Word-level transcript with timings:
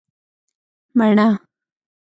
🍏 0.97 1.13
مڼه 1.17 1.27